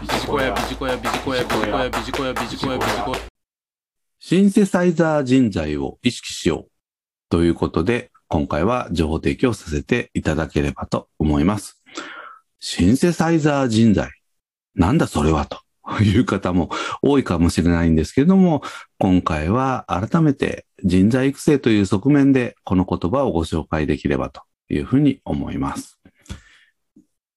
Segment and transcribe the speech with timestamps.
[0.00, 3.18] ビジコヤビジコヤビジコヤビジコヤビジコヤビジコヤビジコヤ
[4.18, 6.70] シンセサイザー人材を意識しよう
[7.28, 11.82] ということで、今回は情報提供させていただければと思います。
[12.60, 14.10] シンセサイザー人材。
[14.74, 15.60] なんだそれはと
[16.02, 16.70] いう方も
[17.02, 18.62] 多いかもしれないんですけれども、
[18.98, 24.40] 今回は改めて人材育成という側面でこの言葉をご紹介できればと
[24.70, 26.00] いうふうに思います。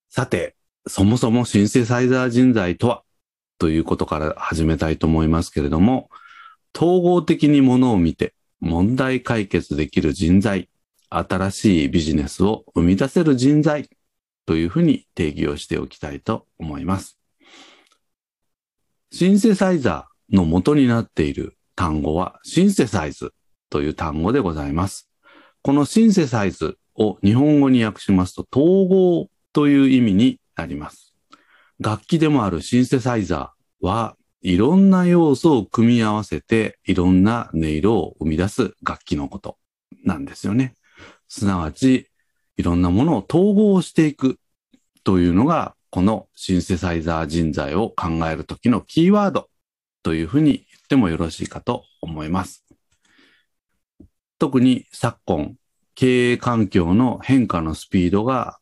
[0.09, 0.55] さて、
[0.87, 3.03] そもそもシンセサイザー人材とは？
[3.57, 6.09] ということから始めたいと思いますけれども、
[6.75, 10.69] 統合的にものを見て問題解決できる人材、
[11.09, 13.89] 新しいビジネスを生み出せる人材
[14.45, 17.17] というふうに定義をしておきたいと思います。
[19.11, 23.33] シンセサイザーの元になっている単語はシンセサイズ
[23.69, 25.09] という単語でございます。
[25.61, 31.15] このシンセサイズを日本語に訳しますと統合という意味になります。
[31.79, 39.57] 楽器でもあるシンセサイザーはいろんな要素を組み合わせていろんな音色を生み出す楽器のこと
[40.03, 40.75] なんですよね。
[41.27, 42.09] すなわち
[42.57, 44.39] いろんなものを統合していく
[45.03, 49.49] というのがこのシンセサイザー人材を考えるときのキーワード
[50.03, 52.65] というふうに言ってもよろしいかと思います。
[54.39, 55.55] 特に昨今
[55.95, 58.59] 経営環境の変化のスピードが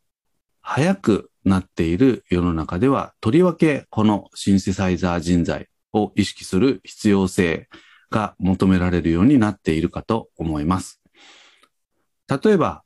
[0.62, 7.68] 速くなっている世の中では、とりわけこのシンセサイザー人材を意識する必要性
[8.10, 11.00] が求められるようになっているかと思います。
[12.28, 12.82] 例えば、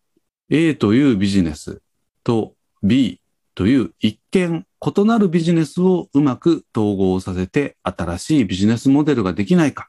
[0.49, 1.83] A というビジネス
[2.25, 3.21] と B
[3.55, 9.89] という一見異なるビジネスをうまく統合させて新しいビジネスモデルができないか。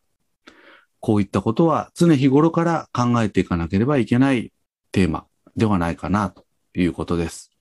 [1.00, 4.52] こういったことは常日頃から考えていかなければいけない
[4.92, 7.57] テーマではないかなということです。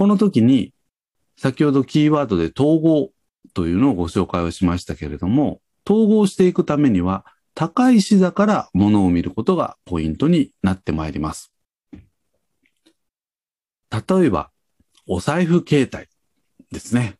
[0.00, 0.72] この時に、
[1.36, 3.10] 先ほどキーワードで統合
[3.52, 11.52] というのをご紹介をしましたけれども、統合していくためには、高い視座からものを見ることがポイントになってまいります。
[13.92, 14.50] 例えば、
[15.06, 16.06] お財布携帯
[16.72, 17.18] ですね。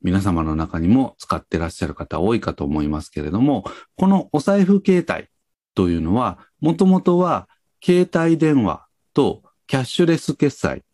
[0.00, 3.64] 皆様の中にも使ってらっしゃる方多いかと思いますけれども、
[3.96, 5.26] このお財布携帯
[5.74, 7.48] というのは、もともとは
[7.84, 10.84] 携帯電話とキャッシュレス決済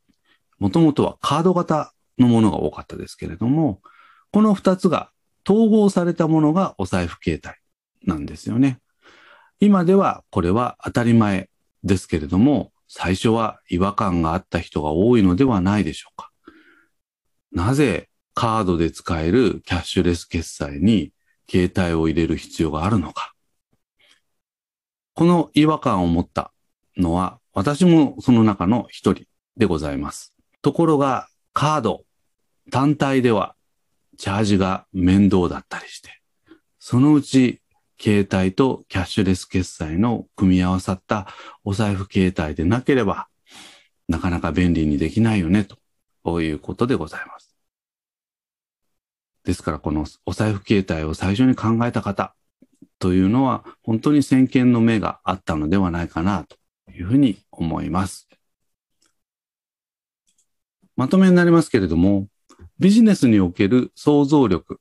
[0.59, 3.81] もともとはカード型のものが多かったですけれども、
[4.33, 5.11] この二つが
[5.49, 7.55] 統合されたものがお財布携帯
[8.11, 8.81] なんですよね。
[9.61, 11.49] 今ではこれは当たり前
[11.85, 16.31] ですけれども、最初は違和感があった人が多いのではないでしょうか。
[17.53, 21.13] なぜカードで使えるキャッシュレス決済に
[21.51, 23.33] 携帯を入れる必要があるのか。
[25.15, 26.53] この違和感を持った
[26.99, 29.25] のは私もその中の一人
[29.57, 30.36] でございます。
[30.67, 32.05] ところが、カード
[32.73, 33.55] 単体では
[34.19, 36.21] チャージが面倒だったりして、
[36.81, 37.61] そのうち
[38.03, 41.29] 携帯とキャッシュレス決済の組み合わさった
[41.63, 43.29] お財布携帯でなければ、
[44.09, 45.69] なかなか便利にできないよね、
[46.25, 47.55] ということでございます。
[49.45, 52.35] ですから、このお財布携帯を最初に考えた方
[52.99, 56.57] というのは、本当に先見の目があったのではないかな、と
[56.91, 58.27] いうふうに思います。
[60.97, 62.27] まとめになりますけれども、
[62.79, 64.81] ビジネスにおける想像力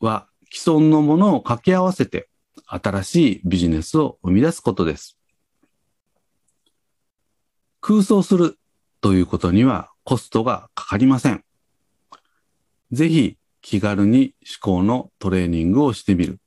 [0.00, 2.28] は既存のものを掛け合わせて
[2.66, 5.18] 新しいビジネスを生み出すことです。
[7.80, 8.58] 空想する
[9.00, 11.44] ということにはコストがかかりません。
[12.92, 16.38] ぜひ気軽に思考のトレーニングをしてみる。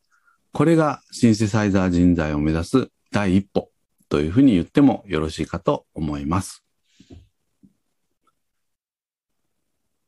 [0.52, 3.69] これがシンセサイザー人材を目指す第一歩
[4.09, 6.62] というふうに言ってもよろしいかと思います。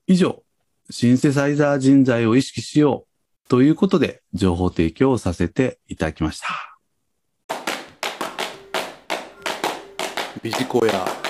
[0.08, 0.44] 以上、
[0.92, 3.08] シンセサイザー人材を意識しよ
[3.46, 6.48] うということで情報提供をさせていただきました。
[10.44, 11.25] ビジコヤ